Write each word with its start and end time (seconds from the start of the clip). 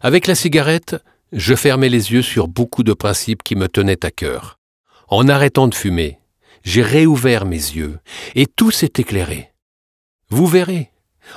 Avec 0.00 0.26
la 0.26 0.34
cigarette, 0.34 0.96
je 1.32 1.54
fermais 1.54 1.88
les 1.88 2.12
yeux 2.12 2.22
sur 2.22 2.48
beaucoup 2.48 2.82
de 2.82 2.92
principes 2.92 3.42
qui 3.42 3.56
me 3.56 3.68
tenaient 3.68 4.04
à 4.04 4.10
cœur. 4.10 4.58
En 5.08 5.28
arrêtant 5.28 5.68
de 5.68 5.74
fumer, 5.74 6.18
j'ai 6.62 6.82
réouvert 6.82 7.44
mes 7.44 7.56
yeux 7.56 7.98
et 8.34 8.46
tout 8.46 8.70
s'est 8.70 8.92
éclairé. 8.98 9.52
Vous 10.30 10.46
verrez, 10.46 10.90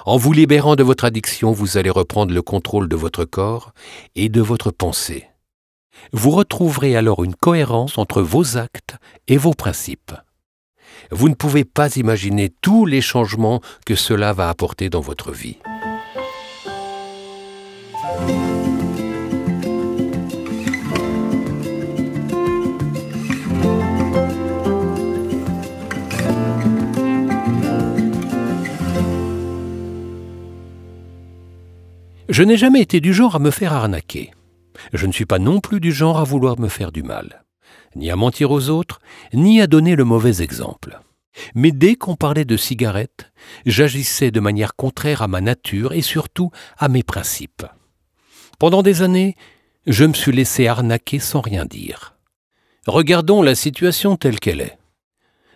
en 0.05 0.17
vous 0.17 0.33
libérant 0.33 0.75
de 0.75 0.83
votre 0.83 1.05
addiction, 1.05 1.51
vous 1.51 1.77
allez 1.77 1.89
reprendre 1.89 2.33
le 2.33 2.41
contrôle 2.41 2.87
de 2.87 2.95
votre 2.95 3.25
corps 3.25 3.73
et 4.15 4.29
de 4.29 4.41
votre 4.41 4.71
pensée. 4.71 5.27
Vous 6.11 6.31
retrouverez 6.31 6.95
alors 6.95 7.23
une 7.23 7.35
cohérence 7.35 7.97
entre 7.97 8.21
vos 8.21 8.57
actes 8.57 8.95
et 9.27 9.37
vos 9.37 9.53
principes. 9.53 10.13
Vous 11.11 11.29
ne 11.29 11.35
pouvez 11.35 11.65
pas 11.65 11.95
imaginer 11.95 12.51
tous 12.61 12.85
les 12.85 13.01
changements 13.01 13.61
que 13.85 13.95
cela 13.95 14.33
va 14.33 14.49
apporter 14.49 14.89
dans 14.89 15.01
votre 15.01 15.31
vie. 15.31 15.57
Je 32.29 32.43
n'ai 32.43 32.57
jamais 32.57 32.81
été 32.81 32.99
du 32.99 33.13
genre 33.13 33.35
à 33.35 33.39
me 33.39 33.51
faire 33.51 33.71
arnaquer. 33.71 34.31
Je 34.91 35.05
ne 35.07 35.13
suis 35.13 35.25
pas 35.25 35.39
non 35.39 35.61
plus 35.61 35.79
du 35.79 35.93
genre 35.93 36.19
à 36.19 36.25
vouloir 36.25 36.59
me 36.59 36.67
faire 36.67 36.91
du 36.91 37.01
mal, 37.01 37.45
ni 37.95 38.11
à 38.11 38.17
mentir 38.17 38.51
aux 38.51 38.69
autres, 38.69 38.99
ni 39.33 39.61
à 39.61 39.67
donner 39.67 39.95
le 39.95 40.03
mauvais 40.03 40.41
exemple. 40.41 40.99
Mais 41.55 41.71
dès 41.71 41.95
qu'on 41.95 42.15
parlait 42.15 42.45
de 42.45 42.57
cigarettes, 42.57 43.31
j'agissais 43.65 44.29
de 44.29 44.41
manière 44.41 44.75
contraire 44.75 45.21
à 45.21 45.27
ma 45.27 45.39
nature 45.39 45.93
et 45.93 46.01
surtout 46.01 46.51
à 46.77 46.89
mes 46.89 47.03
principes. 47.03 47.65
Pendant 48.59 48.81
des 48.81 49.03
années, 49.03 49.35
je 49.85 50.03
me 50.03 50.13
suis 50.13 50.33
laissé 50.33 50.67
arnaquer 50.67 51.19
sans 51.19 51.39
rien 51.39 51.65
dire. 51.65 52.17
Regardons 52.87 53.41
la 53.41 53.55
situation 53.55 54.17
telle 54.17 54.39
qu'elle 54.39 54.61
est. 54.61 54.77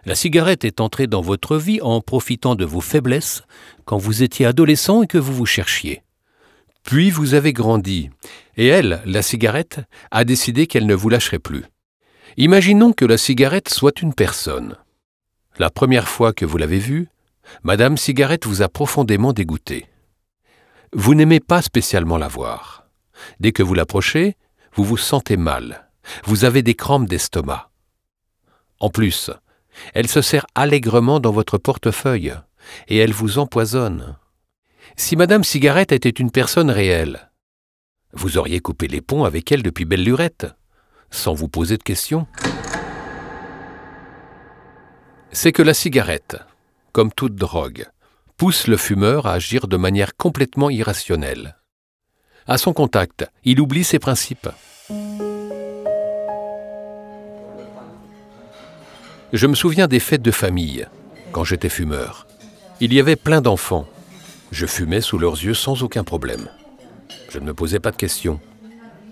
La 0.06 0.16
cigarette 0.16 0.64
est 0.64 0.80
entrée 0.80 1.08
dans 1.08 1.22
votre 1.22 1.58
vie 1.58 1.82
en 1.82 2.00
profitant 2.00 2.56
de 2.56 2.66
vos 2.66 2.82
faiblesses 2.82 3.44
quand 3.86 3.98
vous 3.98 4.24
étiez 4.24 4.46
adolescent 4.46 5.04
et 5.04 5.08
que 5.08 5.18
vous 5.18 5.34
vous 5.34 5.46
cherchiez. 5.46 6.02
Puis 6.84 7.10
vous 7.10 7.34
avez 7.34 7.54
grandi, 7.54 8.10
et 8.58 8.68
elle, 8.68 9.02
la 9.06 9.22
cigarette, 9.22 9.82
a 10.10 10.24
décidé 10.24 10.68
qu'elle 10.68 10.86
ne 10.86 10.96
vous 10.96 11.10
lâcherait 11.10 11.40
plus. 11.40 11.66
Imaginons 12.38 12.94
que 12.94 13.06
la 13.06 13.18
cigarette 13.18 13.70
soit 13.70 14.02
une 14.02 14.14
personne. 14.14 14.78
La 15.60 15.70
première 15.70 16.08
fois 16.08 16.34
que 16.34 16.46
vous 16.46 16.58
l'avez 16.58 16.80
vue, 16.80 17.08
Madame 17.64 17.98
Cigarette 17.98 18.46
vous 18.46 18.62
a 18.62 18.70
profondément 18.70 19.34
dégoûté. 19.34 19.88
Vous 20.94 21.16
n'aimez 21.16 21.40
pas 21.40 21.62
spécialement 21.62 22.18
la 22.18 22.28
voir. 22.28 22.86
Dès 23.40 23.52
que 23.52 23.64
vous 23.64 23.74
l'approchez, 23.74 24.38
vous 24.74 24.84
vous 24.84 24.98
sentez 24.98 25.38
mal. 25.38 25.90
Vous 26.26 26.46
avez 26.46 26.64
des 26.64 26.74
crampes 26.74 27.08
d'estomac. 27.08 27.70
En 28.80 28.90
plus, 28.90 29.30
elle 29.94 30.08
se 30.08 30.22
sert 30.22 30.46
allègrement 30.56 31.20
dans 31.20 31.32
votre 31.32 31.58
portefeuille, 31.58 32.34
et 32.88 32.98
elle 32.98 33.14
vous 33.14 33.38
empoisonne. 33.38 34.18
Si 34.98 35.16
Madame 35.16 35.44
Cigarette 35.44 35.92
était 35.92 36.10
une 36.10 36.32
personne 36.32 36.70
réelle, 36.70 37.32
vous 38.14 38.38
auriez 38.38 38.60
coupé 38.60 38.88
les 38.88 39.02
ponts 39.02 39.24
avec 39.24 39.52
elle 39.52 39.64
depuis 39.64 39.86
belle 39.86 40.04
lurette, 40.04 40.48
sans 41.10 41.34
vous 41.34 41.48
poser 41.48 41.78
de 41.78 41.84
questions. 41.84 42.28
C'est 45.32 45.54
que 45.54 45.62
la 45.62 45.74
cigarette, 45.74 46.38
comme 46.92 47.12
toute 47.12 47.36
drogue, 47.36 47.86
pousse 48.36 48.68
le 48.68 48.78
fumeur 48.78 49.28
à 49.28 49.34
agir 49.34 49.68
de 49.68 49.78
manière 49.78 50.16
complètement 50.16 50.70
irrationnelle. 50.70 51.58
À 52.48 52.58
son 52.58 52.74
contact, 52.74 53.26
il 53.44 53.62
oublie 53.62 53.84
ses 53.84 54.00
principes. 54.00 54.50
Je 59.32 59.48
me 59.48 59.56
souviens 59.56 59.88
des 59.88 60.00
fêtes 60.00 60.22
de 60.22 60.32
famille, 60.32 60.86
quand 61.32 61.46
j'étais 61.46 61.70
fumeur. 61.70 62.28
Il 62.82 62.94
y 62.94 63.00
avait 63.00 63.16
plein 63.16 63.40
d'enfants, 63.40 63.88
je 64.52 64.66
fumais 64.66 65.02
sous 65.02 65.18
leurs 65.18 65.42
yeux 65.44 65.54
sans 65.54 65.82
aucun 65.84 66.04
problème. 66.04 66.48
Je 67.30 67.40
ne 67.40 67.46
me 67.46 67.54
posais 67.54 67.80
pas 67.80 67.92
de 67.92 67.96
questions. 67.96 68.40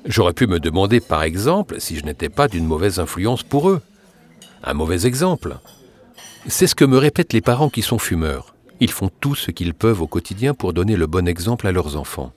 J'aurais 0.06 0.34
pu 0.34 0.48
me 0.48 0.60
demander, 0.60 1.00
par 1.00 1.24
exemple, 1.24 1.80
si 1.80 1.98
je 1.98 2.06
n'étais 2.06 2.30
pas 2.30 2.48
d'une 2.48 2.66
mauvaise 2.66 3.00
influence 3.00 3.44
pour 3.44 3.70
eux. 3.70 3.82
Un 4.64 4.74
mauvais 4.74 5.06
exemple. 5.06 5.58
C'est 6.48 6.68
ce 6.68 6.76
que 6.76 6.86
me 6.86 6.98
répètent 6.98 7.34
les 7.34 7.42
parents 7.42 7.70
qui 7.70 7.82
sont 7.82 8.00
fumeurs. 8.00 8.54
Ils 8.80 8.92
font 8.92 9.10
tout 9.20 9.36
ce 9.36 9.52
qu'ils 9.52 9.74
peuvent 9.74 10.02
au 10.02 10.08
quotidien 10.08 10.54
pour 10.54 10.74
donner 10.74 10.96
le 10.96 11.08
bon 11.08 11.28
exemple 11.28 11.68
à 11.68 11.72
leurs 11.72 11.98
enfants. 11.98 12.34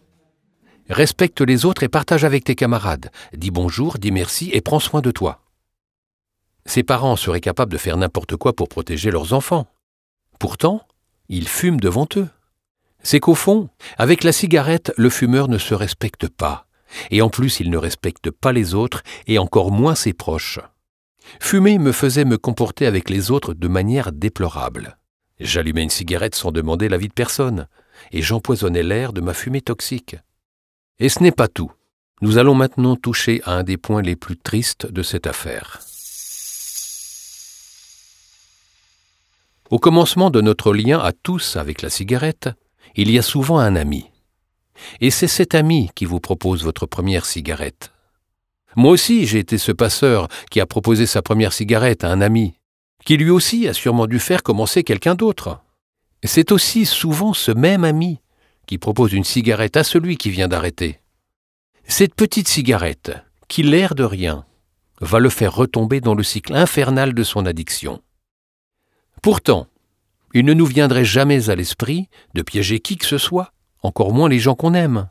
Respecte 0.89 1.41
les 1.41 1.65
autres 1.65 1.85
et 1.85 1.89
partage 1.89 2.25
avec 2.25 2.45
tes 2.45 2.57
camarades. 2.57 3.11
Dis 3.33 3.51
bonjour, 3.51 3.99
dis 3.99 4.11
merci 4.11 4.51
et 4.53 4.61
prends 4.61 4.81
soin 4.81 5.01
de 5.01 5.11
toi. 5.11 5.41
Ces 6.67 6.83
parents 6.83 7.17
seraient 7.17 7.41
capables 7.41 7.73
de 7.73 7.79
faire 7.79 7.97
n'importe 7.97 8.37
quoi 8.37 8.53
pour 8.53 8.69
protéger 8.69 9.11
leurs 9.11 9.33
enfants. 9.33 9.67
Pourtant, 10.39 10.83
ils 11.29 11.49
fument 11.49 11.81
devant 11.81 12.09
eux. 12.17 12.29
C'est 13.03 13.21
qu'au 13.21 13.35
fond, 13.35 13.69
avec 13.99 14.25
la 14.25 14.33
cigarette, 14.33 14.93
le 14.97 15.11
fumeur 15.11 15.49
ne 15.49 15.59
se 15.59 15.75
respecte 15.75 16.29
pas, 16.29 16.67
et 17.11 17.23
en 17.23 17.29
plus 17.29 17.61
il 17.61 17.71
ne 17.71 17.77
respecte 17.77 18.31
pas 18.31 18.53
les 18.53 18.75
autres, 18.75 19.03
et 19.27 19.39
encore 19.39 19.73
moins 19.73 19.95
ses 19.95 20.13
proches. 20.13 20.61
Fumer 21.41 21.79
me 21.79 21.93
faisait 21.93 22.25
me 22.25 22.39
comporter 22.39 22.87
avec 22.87 23.11
les 23.11 23.31
autres 23.31 23.55
de 23.55 23.69
manière 23.69 24.13
déplorable. 24.13 24.99
J'allumais 25.41 25.83
une 25.83 25.91
cigarette 25.91 26.35
sans 26.35 26.53
demander 26.53 26.89
l'avis 26.89 27.09
de 27.09 27.13
personne, 27.13 27.67
et 28.13 28.23
j'empoisonnais 28.23 28.83
l'air 28.83 29.13
de 29.13 29.21
ma 29.21 29.35
fumée 29.35 29.63
toxique. 29.63 30.17
Et 30.99 31.09
ce 31.09 31.23
n'est 31.23 31.33
pas 31.33 31.49
tout. 31.49 31.73
Nous 32.21 32.39
allons 32.39 32.55
maintenant 32.55 32.95
toucher 32.95 33.43
à 33.45 33.55
un 33.55 33.63
des 33.65 33.77
points 33.77 34.03
les 34.03 34.15
plus 34.15 34.37
tristes 34.37 34.87
de 34.87 35.03
cette 35.03 35.27
affaire. 35.27 35.81
Au 39.71 39.79
commencement 39.79 40.31
de 40.31 40.41
notre 40.41 40.75
lien 40.75 41.01
à 41.01 41.13
tous 41.13 41.57
avec 41.57 41.83
la 41.83 41.89
cigarette, 41.89 42.51
il 42.97 43.11
y 43.11 43.19
a 43.19 43.23
souvent 43.23 43.59
un 43.59 43.77
ami. 43.77 44.11
Et 45.01 45.11
c'est 45.11 45.29
cet 45.29 45.55
ami 45.55 45.91
qui 45.95 46.05
vous 46.05 46.21
propose 46.21 46.65
votre 46.65 46.87
première 46.87 47.25
cigarette. 47.25 47.93
Moi 48.77 48.91
aussi, 48.91 49.27
j'ai 49.27 49.39
été 49.39 49.59
ce 49.59 49.73
passeur 49.73 50.29
qui 50.51 50.61
a 50.61 50.67
proposé 50.67 51.07
sa 51.07 51.23
première 51.23 51.53
cigarette 51.53 52.05
à 52.05 52.11
un 52.11 52.21
ami, 52.21 52.55
qui 53.05 53.17
lui 53.17 53.31
aussi 53.31 53.69
a 53.69 53.75
sûrement 53.75 54.07
dû 54.07 54.19
faire 54.19 54.43
commencer 54.43 54.83
quelqu'un 54.83 55.15
d'autre. 55.15 55.61
C'est 56.25 56.53
aussi 56.53 56.87
souvent 56.87 57.33
ce 57.33 57.53
même 57.53 57.85
ami 57.85 58.21
qui 58.67 58.79
propose 58.79 59.13
une 59.13 59.25
cigarette 59.25 59.77
à 59.77 59.85
celui 59.85 60.17
qui 60.17 60.31
vient 60.31 60.49
d'arrêter. 60.49 61.01
Cette 61.85 62.15
petite 62.15 62.49
cigarette, 62.49 63.13
qui 63.49 63.63
l'air 63.63 63.95
de 63.95 64.05
rien, 64.05 64.47
va 65.01 65.19
le 65.19 65.29
faire 65.29 65.55
retomber 65.55 66.01
dans 66.01 66.15
le 66.15 66.23
cycle 66.23 66.55
infernal 66.55 67.13
de 67.13 67.23
son 67.25 67.45
addiction. 67.45 68.01
Pourtant, 69.21 69.67
il 70.35 70.45
ne 70.45 70.55
nous 70.55 70.67
viendrait 70.67 71.05
jamais 71.05 71.51
à 71.51 71.55
l'esprit 71.55 72.09
de 72.35 72.43
piéger 72.43 72.81
qui 72.81 72.97
que 72.97 73.07
ce 73.07 73.19
soit, 73.19 73.53
encore 73.83 74.13
moins 74.13 74.29
les 74.29 74.39
gens 74.39 74.55
qu'on 74.55 74.75
aime. 74.75 75.09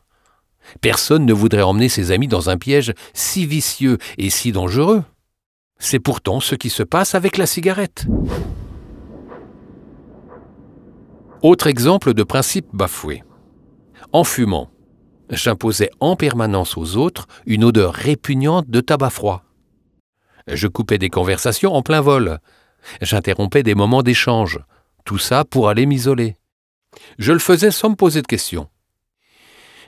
Personne 0.80 1.26
ne 1.26 1.34
voudrait 1.34 1.62
emmener 1.62 1.90
ses 1.90 2.12
amis 2.12 2.28
dans 2.28 2.50
un 2.50 2.58
piège 2.58 2.94
si 3.14 3.46
vicieux 3.46 3.98
et 4.18 4.30
si 4.30 4.52
dangereux. 4.52 5.04
C'est 5.80 6.00
pourtant 6.00 6.40
ce 6.40 6.56
qui 6.56 6.70
se 6.70 6.84
passe 6.84 7.16
avec 7.16 7.38
la 7.38 7.46
cigarette. 7.46 8.06
Autre 11.42 11.68
exemple 11.68 12.14
de 12.14 12.24
principe 12.24 12.68
bafoué. 12.72 13.24
En 14.14 14.24
fumant, 14.24 14.70
j'imposais 15.32 15.90
en 16.00 16.16
permanence 16.16 16.78
aux 16.78 16.98
autres 16.98 17.28
une 17.48 17.64
odeur 17.64 17.94
répugnante 17.94 18.70
de 18.70 18.80
tabac 18.80 19.10
froid. 19.10 19.44
Je 20.48 20.68
coupais 20.68 21.00
des 21.00 21.10
conversations 21.10 21.74
en 21.74 21.82
plein 21.82 22.02
vol. 22.02 22.40
J'interrompais 23.02 23.64
des 23.64 23.76
moments 23.76 24.04
d'échange, 24.04 24.60
tout 25.06 25.18
ça 25.18 25.46
pour 25.46 25.70
aller 25.70 25.86
m'isoler. 25.86 26.36
Je 27.18 27.32
le 27.32 27.40
faisais 27.40 27.72
sans 27.72 27.90
me 27.90 27.96
poser 27.96 28.22
de 28.22 28.28
questions. 28.28 28.70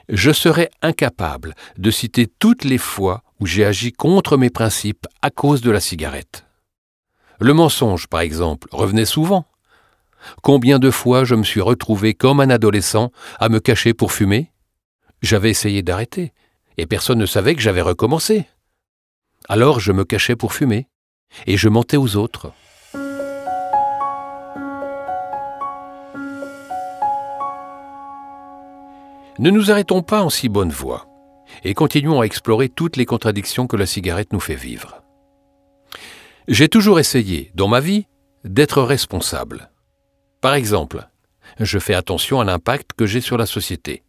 Je 0.08 0.32
serais 0.32 0.70
incapable 0.82 1.54
de 1.78 1.90
citer 1.90 2.26
toutes 2.26 2.64
les 2.64 2.78
fois 2.78 3.22
où 3.40 3.46
j'ai 3.46 3.64
agi 3.64 3.92
contre 3.92 4.36
mes 4.36 4.50
principes 4.50 5.06
à 5.22 5.30
cause 5.30 5.60
de 5.60 5.70
la 5.70 5.80
cigarette. 5.80 6.46
Le 7.40 7.52
mensonge, 7.54 8.06
par 8.06 8.20
exemple, 8.20 8.68
revenait 8.70 9.06
souvent. 9.06 9.46
Combien 10.42 10.78
de 10.78 10.90
fois 10.90 11.24
je 11.24 11.34
me 11.34 11.42
suis 11.42 11.60
retrouvé 11.60 12.14
comme 12.14 12.40
un 12.40 12.50
adolescent 12.50 13.10
à 13.38 13.48
me 13.48 13.60
cacher 13.60 13.92
pour 13.94 14.12
fumer? 14.12 14.52
J'avais 15.22 15.50
essayé 15.50 15.82
d'arrêter, 15.82 16.32
et 16.76 16.86
personne 16.86 17.18
ne 17.18 17.26
savait 17.26 17.54
que 17.54 17.60
j'avais 17.60 17.80
recommencé. 17.80 18.46
Alors 19.48 19.80
je 19.80 19.92
me 19.92 20.04
cachais 20.04 20.36
pour 20.36 20.52
fumer, 20.52 20.88
et 21.46 21.56
je 21.56 21.68
mentais 21.68 21.96
aux 21.96 22.16
autres. 22.16 22.52
Ne 29.40 29.50
nous 29.50 29.72
arrêtons 29.72 30.02
pas 30.02 30.22
en 30.22 30.30
si 30.30 30.48
bonne 30.48 30.70
voie 30.70 31.08
et 31.64 31.74
continuons 31.74 32.20
à 32.20 32.24
explorer 32.24 32.68
toutes 32.68 32.96
les 32.96 33.04
contradictions 33.04 33.66
que 33.66 33.76
la 33.76 33.86
cigarette 33.86 34.32
nous 34.32 34.40
fait 34.40 34.54
vivre. 34.54 35.02
J'ai 36.46 36.68
toujours 36.68 37.00
essayé, 37.00 37.50
dans 37.54 37.68
ma 37.68 37.80
vie, 37.80 38.06
d'être 38.44 38.82
responsable. 38.82 39.70
Par 40.40 40.54
exemple, 40.54 41.08
je 41.58 41.78
fais 41.78 41.94
attention 41.94 42.40
à 42.40 42.44
l'impact 42.44 42.92
que 42.92 43.06
j'ai 43.06 43.20
sur 43.20 43.36
la 43.36 43.46
société, 43.46 44.02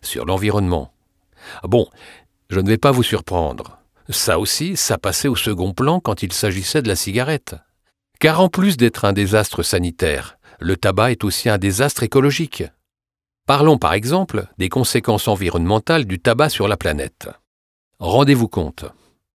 sur 0.00 0.24
l'environnement. 0.24 0.92
Bon, 1.64 1.88
je 2.50 2.60
ne 2.60 2.68
vais 2.68 2.78
pas 2.78 2.92
vous 2.92 3.02
surprendre. 3.02 3.78
Ça 4.08 4.38
aussi, 4.38 4.76
ça 4.76 4.98
passait 4.98 5.28
au 5.28 5.36
second 5.36 5.72
plan 5.72 6.00
quand 6.00 6.22
il 6.22 6.32
s'agissait 6.32 6.82
de 6.82 6.88
la 6.88 6.96
cigarette. 6.96 7.54
Car 8.18 8.40
en 8.40 8.48
plus 8.48 8.76
d'être 8.76 9.04
un 9.04 9.12
désastre 9.12 9.62
sanitaire, 9.62 10.38
le 10.60 10.76
tabac 10.76 11.12
est 11.12 11.24
aussi 11.24 11.48
un 11.48 11.58
désastre 11.58 12.02
écologique. 12.02 12.64
Parlons 13.46 13.76
par 13.76 13.92
exemple 13.92 14.46
des 14.58 14.68
conséquences 14.68 15.26
environnementales 15.26 16.04
du 16.04 16.20
tabac 16.20 16.48
sur 16.48 16.68
la 16.68 16.76
planète. 16.76 17.28
Rendez-vous 17.98 18.48
compte, 18.48 18.84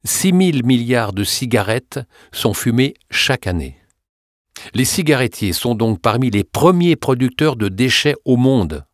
6 0.03 0.27
000 0.27 0.65
milliards 0.65 1.11
de 1.11 1.23
cigarettes 1.23 1.99
sont 2.31 2.53
fumées 2.53 2.93
chaque 3.09 3.47
année. 3.47 3.77
Les 4.75 4.85
cigarettiers 4.85 5.53
sont 5.53 5.73
donc 5.73 6.01
parmi 6.01 6.29
les 6.29 6.43
premiers 6.43 6.95
producteurs 6.95 7.55
de 7.55 7.67
déchets 7.67 8.15
au 8.25 8.37
monde. 8.37 8.85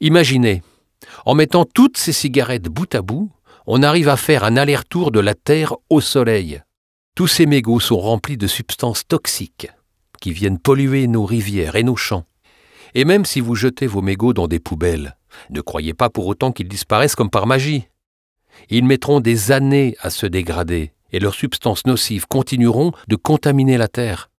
Imaginez, 0.00 0.62
en 1.26 1.34
mettant 1.34 1.64
toutes 1.64 1.96
ces 1.96 2.12
cigarettes 2.12 2.68
bout 2.68 2.94
à 2.94 3.02
bout, 3.02 3.30
on 3.66 3.82
arrive 3.82 4.08
à 4.08 4.16
faire 4.16 4.44
un 4.44 4.56
aller-retour 4.56 5.10
de 5.10 5.20
la 5.20 5.34
Terre 5.34 5.74
au 5.90 6.00
Soleil. 6.00 6.62
Tous 7.16 7.26
ces 7.26 7.46
mégots 7.46 7.80
sont 7.80 7.98
remplis 7.98 8.36
de 8.36 8.46
substances 8.46 9.06
toxiques 9.06 9.68
qui 10.20 10.30
viennent 10.30 10.58
polluer 10.58 11.08
nos 11.08 11.24
rivières 11.24 11.74
et 11.74 11.82
nos 11.82 11.96
champs. 11.96 12.24
Et 12.94 13.04
même 13.04 13.24
si 13.24 13.40
vous 13.40 13.54
jetez 13.54 13.86
vos 13.86 14.02
mégots 14.02 14.32
dans 14.32 14.48
des 14.48 14.60
poubelles, 14.60 15.16
ne 15.50 15.60
croyez 15.60 15.94
pas 15.94 16.10
pour 16.10 16.26
autant 16.26 16.52
qu'ils 16.52 16.68
disparaissent 16.68 17.14
comme 17.14 17.30
par 17.30 17.46
magie. 17.46 17.88
Ils 18.70 18.84
mettront 18.84 19.20
des 19.20 19.52
années 19.52 19.96
à 20.00 20.10
se 20.10 20.26
dégrader, 20.26 20.92
et 21.12 21.20
leurs 21.20 21.34
substances 21.34 21.86
nocives 21.86 22.26
continueront 22.26 22.92
de 23.08 23.16
contaminer 23.16 23.78
la 23.78 23.88
Terre. 23.88 24.30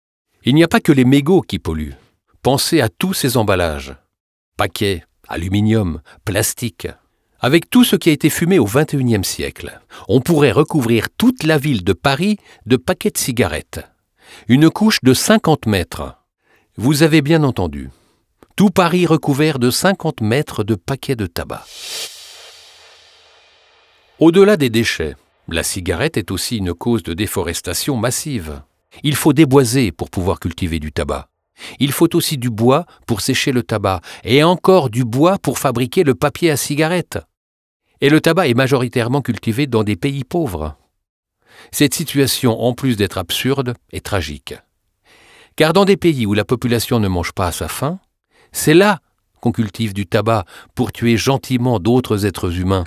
Il 0.45 0.55
n'y 0.55 0.65
a 0.65 0.69
pas 0.69 0.81
que 0.81 0.93
les 0.93 1.05
mégots 1.05 1.43
qui 1.43 1.59
polluent. 1.59 1.97
Pensez 2.43 2.81
à 2.81 2.89
tous 2.89 3.15
ces 3.15 3.37
emballages. 3.37 3.95
Paquets, 4.57 5.05
aluminium, 5.29 6.01
plastique. 6.25 6.89
Avec 7.41 7.71
tout 7.71 7.85
ce 7.85 7.97
qui 7.97 8.09
a 8.09 8.13
été 8.13 8.31
fumé 8.31 8.59
au 8.59 8.65
XXIe 8.65 9.23
siècle, 9.23 9.81
on 10.09 10.21
pourrait 10.21 10.51
recouvrir 10.51 11.09
toute 11.17 11.45
la 11.45 11.59
ville 11.59 11.85
de 11.85 11.93
Paris 11.93 12.39
de 12.67 12.77
paquets 12.77 13.11
de 13.11 13.19
cigarettes. 13.19 13.81
Une 14.49 14.71
couche 14.71 15.01
de 15.03 15.15
50 15.15 15.67
mètres. 15.67 16.17
Vous 16.77 17.03
avez 17.03 17.23
bien 17.23 17.45
entendu. 17.45 17.91
Tout 18.59 18.71
Paris 18.71 19.07
recouvert 19.07 19.61
de 19.61 19.71
50 19.71 20.21
mètres 20.21 20.65
de 20.65 20.75
paquets 20.75 21.15
de 21.15 21.27
tabac. 21.27 21.65
Au-delà 24.19 24.57
des 24.57 24.69
déchets, 24.69 25.15
la 25.47 25.63
cigarette 25.63 26.17
est 26.17 26.33
aussi 26.33 26.57
une 26.57 26.75
cause 26.75 27.05
de 27.05 27.15
déforestation 27.15 27.97
massive. 27.97 28.63
Il 29.05 29.15
faut 29.15 29.33
déboiser 29.33 29.93
pour 29.93 30.11
pouvoir 30.11 30.41
cultiver 30.41 30.81
du 30.81 30.91
tabac. 30.91 31.29
Il 31.79 31.93
faut 31.93 32.17
aussi 32.17 32.37
du 32.37 32.51
bois 32.51 32.85
pour 33.07 33.21
sécher 33.21 33.53
le 33.53 33.63
tabac, 33.63 34.01
et 34.25 34.43
encore 34.43 34.91
du 34.91 35.05
bois 35.05 35.39
pour 35.39 35.61
fabriquer 35.61 36.03
le 36.03 36.17
papier 36.17 36.51
à 36.51 36.57
cigarette. 36.57 37.21
Et 38.01 38.11
le 38.11 38.21
tabac 38.21 38.49
est 38.49 38.55
majoritairement 38.55 39.23
cultivé 39.23 39.69
dans 39.69 39.85
des 39.85 39.95
pays 39.95 40.25
pauvres. 40.25 40.75
Cette 41.71 41.95
situation, 41.95 42.61
en 42.61 42.75
plus 42.75 42.97
d'être 42.97 43.19
absurde, 43.19 43.75
est 43.93 44.05
tragique. 44.05 44.57
Car 45.55 45.73
dans 45.73 45.85
des 45.85 45.97
pays 45.97 46.27
où 46.27 46.35
la 46.35 46.45
population 46.45 46.99
ne 46.99 47.07
mange 47.07 47.31
pas 47.31 47.47
à 47.47 47.53
sa 47.53 47.69
faim, 47.69 48.01
c'est 48.53 48.75
là 48.75 49.01
qu'on 49.41 49.53
cultive 49.53 49.95
du 49.95 50.07
tabac 50.07 50.45
pour 50.75 50.93
tuer 50.93 51.17
gentiment 51.17 51.79
d'autres 51.79 52.27
êtres 52.27 52.59
humains. 52.59 52.85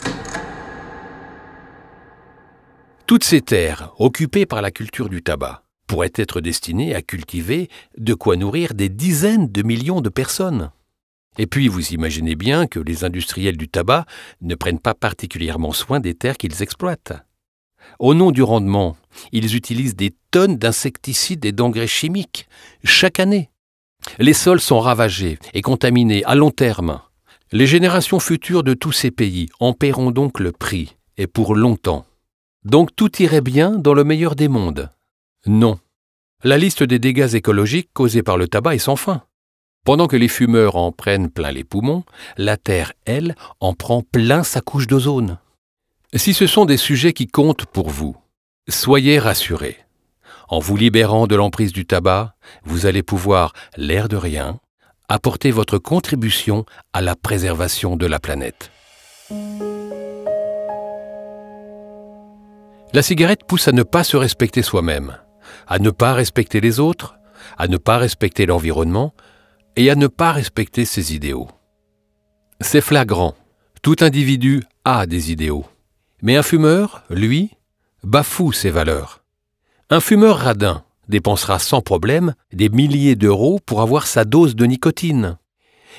Toutes 3.07 3.23
ces 3.23 3.41
terres, 3.41 3.93
occupées 3.99 4.45
par 4.45 4.61
la 4.61 4.71
culture 4.71 5.09
du 5.09 5.21
tabac, 5.21 5.63
pourraient 5.87 6.13
être 6.15 6.39
destinées 6.39 6.95
à 6.95 7.01
cultiver 7.01 7.69
de 7.97 8.13
quoi 8.13 8.37
nourrir 8.37 8.73
des 8.73 8.87
dizaines 8.87 9.51
de 9.51 9.63
millions 9.63 9.99
de 9.99 10.07
personnes. 10.07 10.71
Et 11.37 11.47
puis 11.47 11.67
vous 11.67 11.93
imaginez 11.93 12.35
bien 12.35 12.67
que 12.67 12.79
les 12.79 13.03
industriels 13.03 13.57
du 13.57 13.67
tabac 13.67 14.05
ne 14.41 14.55
prennent 14.55 14.79
pas 14.79 14.93
particulièrement 14.93 15.73
soin 15.73 15.99
des 15.99 16.13
terres 16.13 16.37
qu'ils 16.37 16.61
exploitent. 16.61 17.13
Au 17.99 18.13
nom 18.13 18.31
du 18.31 18.43
rendement, 18.43 18.95
ils 19.31 19.55
utilisent 19.55 19.95
des 19.95 20.13
tonnes 20.31 20.57
d'insecticides 20.57 21.45
et 21.45 21.51
d'engrais 21.51 21.87
chimiques 21.87 22.47
chaque 22.83 23.19
année. 23.19 23.49
Les 24.19 24.33
sols 24.33 24.61
sont 24.61 24.79
ravagés 24.79 25.37
et 25.53 25.61
contaminés 25.61 26.23
à 26.25 26.35
long 26.35 26.51
terme. 26.51 27.01
Les 27.51 27.67
générations 27.67 28.19
futures 28.19 28.63
de 28.63 28.73
tous 28.73 28.91
ces 28.91 29.11
pays 29.11 29.49
en 29.59 29.73
paieront 29.73 30.11
donc 30.11 30.39
le 30.39 30.51
prix, 30.51 30.95
et 31.17 31.27
pour 31.27 31.55
longtemps. 31.55 32.05
Donc 32.63 32.95
tout 32.95 33.21
irait 33.21 33.41
bien 33.41 33.71
dans 33.71 33.93
le 33.93 34.03
meilleur 34.03 34.35
des 34.35 34.47
mondes. 34.47 34.89
Non. 35.45 35.79
La 36.43 36.57
liste 36.57 36.83
des 36.83 36.99
dégâts 36.99 37.35
écologiques 37.35 37.89
causés 37.93 38.23
par 38.23 38.37
le 38.37 38.47
tabac 38.47 38.75
est 38.75 38.79
sans 38.79 38.95
fin. 38.95 39.23
Pendant 39.83 40.07
que 40.07 40.15
les 40.15 40.27
fumeurs 40.27 40.75
en 40.75 40.91
prennent 40.91 41.29
plein 41.29 41.51
les 41.51 41.63
poumons, 41.63 42.03
la 42.37 42.55
Terre, 42.55 42.93
elle, 43.05 43.35
en 43.59 43.73
prend 43.73 44.03
plein 44.03 44.43
sa 44.43 44.61
couche 44.61 44.87
d'ozone. 44.87 45.39
Si 46.13 46.33
ce 46.33 46.45
sont 46.45 46.65
des 46.65 46.77
sujets 46.77 47.13
qui 47.13 47.25
comptent 47.25 47.65
pour 47.65 47.89
vous, 47.89 48.15
soyez 48.69 49.17
rassurés. 49.17 49.77
En 50.51 50.59
vous 50.59 50.75
libérant 50.75 51.27
de 51.27 51.35
l'emprise 51.37 51.71
du 51.71 51.85
tabac, 51.85 52.35
vous 52.65 52.85
allez 52.85 53.03
pouvoir, 53.03 53.53
l'air 53.77 54.09
de 54.09 54.17
rien, 54.17 54.59
apporter 55.07 55.49
votre 55.49 55.77
contribution 55.77 56.65
à 56.91 56.99
la 56.99 57.15
préservation 57.15 57.95
de 57.95 58.05
la 58.05 58.19
planète. 58.19 58.69
La 62.93 63.01
cigarette 63.01 63.45
pousse 63.47 63.69
à 63.69 63.71
ne 63.71 63.83
pas 63.83 64.03
se 64.03 64.17
respecter 64.17 64.61
soi-même, 64.61 65.15
à 65.67 65.79
ne 65.79 65.89
pas 65.89 66.13
respecter 66.13 66.59
les 66.59 66.81
autres, 66.81 67.15
à 67.57 67.69
ne 67.69 67.77
pas 67.77 67.97
respecter 67.97 68.45
l'environnement 68.45 69.13
et 69.77 69.89
à 69.89 69.95
ne 69.95 70.07
pas 70.07 70.33
respecter 70.33 70.83
ses 70.83 71.15
idéaux. 71.15 71.47
C'est 72.59 72.81
flagrant, 72.81 73.35
tout 73.81 73.95
individu 74.01 74.63
a 74.83 75.07
des 75.07 75.31
idéaux. 75.31 75.65
Mais 76.21 76.35
un 76.35 76.43
fumeur, 76.43 77.03
lui, 77.09 77.51
bafoue 78.03 78.51
ses 78.51 78.69
valeurs. 78.69 79.20
Un 79.93 79.99
fumeur 79.99 80.37
radin 80.37 80.85
dépensera 81.09 81.59
sans 81.59 81.81
problème 81.81 82.33
des 82.53 82.69
milliers 82.69 83.17
d'euros 83.17 83.59
pour 83.65 83.81
avoir 83.81 84.07
sa 84.07 84.23
dose 84.23 84.55
de 84.55 84.63
nicotine. 84.63 85.37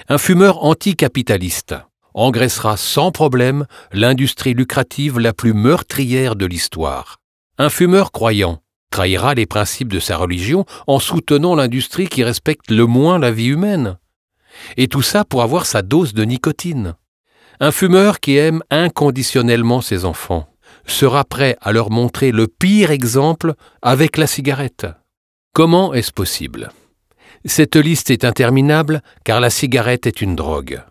Un 0.08 0.16
fumeur 0.16 0.64
anticapitaliste 0.64 1.74
engraissera 2.14 2.78
sans 2.78 3.12
problème 3.12 3.66
l'industrie 3.92 4.54
lucrative 4.54 5.18
la 5.18 5.34
plus 5.34 5.52
meurtrière 5.52 6.36
de 6.36 6.46
l'histoire. 6.46 7.18
Un 7.58 7.68
fumeur 7.68 8.12
croyant 8.12 8.62
trahira 8.88 9.34
les 9.34 9.44
principes 9.44 9.92
de 9.92 10.00
sa 10.00 10.16
religion 10.16 10.64
en 10.86 10.98
soutenant 10.98 11.54
l'industrie 11.54 12.08
qui 12.08 12.24
respecte 12.24 12.70
le 12.70 12.86
moins 12.86 13.18
la 13.18 13.30
vie 13.30 13.48
humaine. 13.48 13.98
Et 14.78 14.88
tout 14.88 15.02
ça 15.02 15.26
pour 15.26 15.42
avoir 15.42 15.66
sa 15.66 15.82
dose 15.82 16.14
de 16.14 16.24
nicotine. 16.24 16.94
Un 17.60 17.72
fumeur 17.72 18.20
qui 18.20 18.38
aime 18.38 18.62
inconditionnellement 18.70 19.82
ses 19.82 20.06
enfants 20.06 20.48
sera 20.86 21.24
prêt 21.24 21.56
à 21.60 21.72
leur 21.72 21.90
montrer 21.90 22.32
le 22.32 22.48
pire 22.48 22.90
exemple 22.90 23.54
avec 23.82 24.16
la 24.16 24.26
cigarette. 24.26 24.86
Comment 25.52 25.94
est-ce 25.94 26.12
possible? 26.12 26.70
Cette 27.44 27.76
liste 27.76 28.10
est 28.10 28.24
interminable 28.24 29.02
car 29.24 29.40
la 29.40 29.50
cigarette 29.50 30.06
est 30.06 30.20
une 30.20 30.36
drogue. 30.36 30.82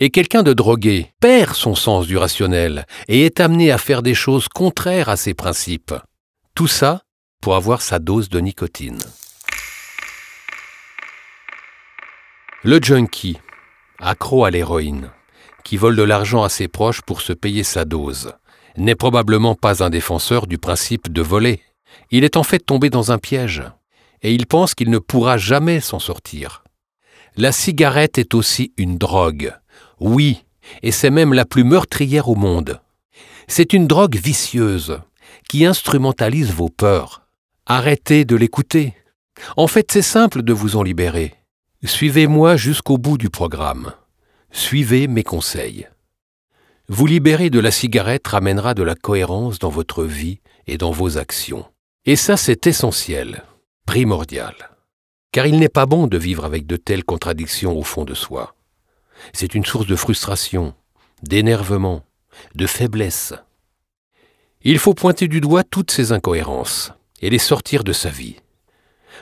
Et 0.00 0.10
quelqu'un 0.10 0.42
de 0.42 0.52
drogué 0.52 1.12
perd 1.20 1.54
son 1.54 1.74
sens 1.74 2.06
du 2.06 2.16
rationnel 2.16 2.86
et 3.08 3.24
est 3.24 3.40
amené 3.40 3.70
à 3.70 3.78
faire 3.78 4.02
des 4.02 4.14
choses 4.14 4.48
contraires 4.48 5.08
à 5.08 5.16
ses 5.16 5.34
principes. 5.34 5.94
Tout 6.54 6.66
ça 6.66 7.02
pour 7.40 7.54
avoir 7.54 7.82
sa 7.82 7.98
dose 7.98 8.28
de 8.28 8.40
nicotine. 8.40 8.98
Le 12.62 12.80
junkie, 12.82 13.38
accro 13.98 14.46
à 14.46 14.50
l'héroïne, 14.50 15.10
qui 15.64 15.76
vole 15.76 15.96
de 15.96 16.02
l'argent 16.02 16.42
à 16.42 16.48
ses 16.48 16.66
proches 16.66 17.02
pour 17.02 17.20
se 17.20 17.34
payer 17.34 17.62
sa 17.62 17.84
dose, 17.84 18.32
n'est 18.76 18.94
probablement 18.94 19.54
pas 19.54 19.82
un 19.82 19.90
défenseur 19.90 20.46
du 20.46 20.58
principe 20.58 21.12
de 21.12 21.22
voler. 21.22 21.60
Il 22.10 22.24
est 22.24 22.36
en 22.36 22.42
fait 22.42 22.58
tombé 22.58 22.90
dans 22.90 23.12
un 23.12 23.18
piège, 23.18 23.62
et 24.22 24.32
il 24.32 24.46
pense 24.46 24.74
qu'il 24.74 24.90
ne 24.90 24.98
pourra 24.98 25.38
jamais 25.38 25.80
s'en 25.80 25.98
sortir. 25.98 26.64
La 27.36 27.52
cigarette 27.52 28.18
est 28.18 28.34
aussi 28.34 28.72
une 28.76 28.98
drogue, 28.98 29.52
oui, 30.00 30.44
et 30.82 30.92
c'est 30.92 31.10
même 31.10 31.34
la 31.34 31.44
plus 31.44 31.64
meurtrière 31.64 32.28
au 32.28 32.34
monde. 32.34 32.80
C'est 33.48 33.72
une 33.72 33.86
drogue 33.86 34.16
vicieuse 34.16 34.98
qui 35.48 35.64
instrumentalise 35.64 36.52
vos 36.52 36.68
peurs. 36.68 37.22
Arrêtez 37.66 38.24
de 38.24 38.36
l'écouter. 38.36 38.94
En 39.56 39.66
fait, 39.66 39.90
c'est 39.90 40.02
simple 40.02 40.42
de 40.42 40.52
vous 40.52 40.76
en 40.76 40.82
libérer. 40.82 41.34
Suivez-moi 41.84 42.56
jusqu'au 42.56 42.98
bout 42.98 43.18
du 43.18 43.30
programme. 43.30 43.92
Suivez 44.50 45.06
mes 45.06 45.24
conseils. 45.24 45.86
Vous 46.88 47.06
libérer 47.06 47.48
de 47.48 47.60
la 47.60 47.70
cigarette 47.70 48.26
ramènera 48.28 48.74
de 48.74 48.82
la 48.82 48.94
cohérence 48.94 49.58
dans 49.58 49.70
votre 49.70 50.04
vie 50.04 50.40
et 50.66 50.76
dans 50.76 50.90
vos 50.90 51.16
actions. 51.16 51.64
Et 52.04 52.14
ça, 52.14 52.36
c'est 52.36 52.66
essentiel, 52.66 53.42
primordial. 53.86 54.54
Car 55.32 55.46
il 55.46 55.58
n'est 55.58 55.70
pas 55.70 55.86
bon 55.86 56.06
de 56.06 56.18
vivre 56.18 56.44
avec 56.44 56.66
de 56.66 56.76
telles 56.76 57.04
contradictions 57.04 57.78
au 57.78 57.82
fond 57.82 58.04
de 58.04 58.12
soi. 58.12 58.54
C'est 59.32 59.54
une 59.54 59.64
source 59.64 59.86
de 59.86 59.96
frustration, 59.96 60.74
d'énervement, 61.22 62.04
de 62.54 62.66
faiblesse. 62.66 63.32
Il 64.60 64.78
faut 64.78 64.94
pointer 64.94 65.26
du 65.26 65.40
doigt 65.40 65.64
toutes 65.64 65.90
ces 65.90 66.12
incohérences 66.12 66.92
et 67.22 67.30
les 67.30 67.38
sortir 67.38 67.82
de 67.82 67.94
sa 67.94 68.10
vie. 68.10 68.36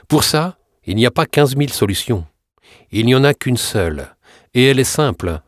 Pour 0.09 0.25
ça, 0.25 0.59
il 0.85 0.97
n'y 0.97 1.07
a 1.07 1.13
pas 1.13 1.27
quinze 1.27 1.55
mille 1.55 1.73
solutions. 1.73 2.27
Il 2.91 3.07
n'y 3.07 3.15
en 3.15 3.23
a 3.23 3.35
qu'une 3.35 3.57
seule, 3.57 4.17
et 4.53 4.65
elle 4.65 4.81
est 4.81 4.85
simple. 4.85 5.41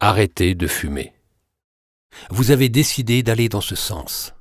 Arrêtez 0.00 0.54
de 0.54 0.66
fumer. 0.66 1.12
Vous 2.30 2.50
avez 2.50 2.68
décidé 2.68 3.22
d'aller 3.22 3.48
dans 3.48 3.60
ce 3.60 3.76
sens. 3.76 4.34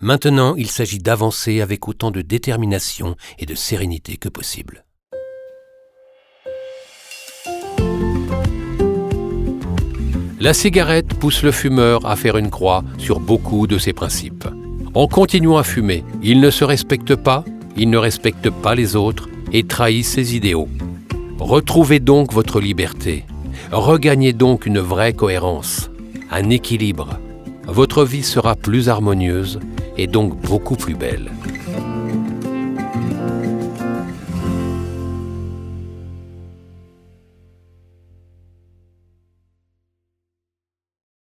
Maintenant, 0.00 0.54
il 0.56 0.68
s'agit 0.68 0.98
d'avancer 0.98 1.60
avec 1.60 1.88
autant 1.88 2.10
de 2.10 2.22
détermination 2.22 3.16
et 3.38 3.46
de 3.46 3.54
sérénité 3.54 4.16
que 4.16 4.28
possible. 4.28 4.84
La 10.42 10.54
cigarette 10.54 11.14
pousse 11.14 11.44
le 11.44 11.52
fumeur 11.52 12.04
à 12.04 12.16
faire 12.16 12.36
une 12.36 12.50
croix 12.50 12.82
sur 12.98 13.20
beaucoup 13.20 13.68
de 13.68 13.78
ses 13.78 13.92
principes. 13.92 14.48
En 14.92 15.06
continuant 15.06 15.56
à 15.56 15.62
fumer, 15.62 16.04
il 16.20 16.40
ne 16.40 16.50
se 16.50 16.64
respecte 16.64 17.14
pas, 17.14 17.44
il 17.76 17.90
ne 17.90 17.96
respecte 17.96 18.50
pas 18.50 18.74
les 18.74 18.96
autres 18.96 19.28
et 19.52 19.62
trahit 19.62 20.04
ses 20.04 20.34
idéaux. 20.34 20.68
Retrouvez 21.38 22.00
donc 22.00 22.32
votre 22.32 22.60
liberté. 22.60 23.24
Regagnez 23.70 24.32
donc 24.32 24.66
une 24.66 24.80
vraie 24.80 25.12
cohérence, 25.12 25.90
un 26.30 26.50
équilibre. 26.50 27.20
Votre 27.66 28.04
vie 28.04 28.22
sera 28.22 28.56
plus 28.56 28.88
harmonieuse 28.88 29.60
et 29.96 30.06
donc 30.06 30.40
beaucoup 30.40 30.76
plus 30.76 30.94
belle. 30.94 31.30